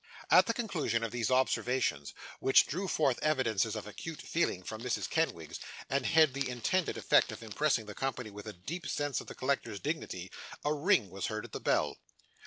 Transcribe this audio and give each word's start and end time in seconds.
At 0.31 0.47
the 0.47 0.53
conclusion 0.55 1.03
of 1.03 1.11
these 1.11 1.29
observations, 1.29 2.15
which 2.39 2.65
drew 2.65 2.87
forth 2.87 3.19
evidences 3.21 3.75
of 3.75 3.85
acute 3.85 4.19
feeling 4.19 4.63
from 4.63 4.81
Mrs. 4.81 5.07
Kenwigs, 5.07 5.59
and 5.91 6.07
had 6.07 6.33
the 6.33 6.49
intended 6.49 6.97
effect 6.97 7.31
of 7.31 7.43
impressing 7.43 7.85
the 7.85 7.93
company 7.93 8.31
with 8.31 8.47
a 8.47 8.53
deep 8.53 8.87
sense 8.89 9.21
of 9.21 9.27
the 9.27 9.35
collector's 9.35 9.79
dignity, 9.79 10.31
a 10.65 10.73
ring 10.73 11.11
was 11.11 11.27
heard 11.27 11.45
at 11.45 11.51
the 11.51 11.59
bell. 11.59 11.99